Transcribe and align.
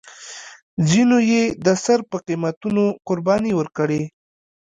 ځینو 0.89 1.17
یې 1.31 1.43
د 1.65 1.67
سر 1.83 1.99
په 2.09 2.17
قیمتونو 2.27 2.83
قربانۍ 3.07 3.53
ورکړې. 3.55 4.01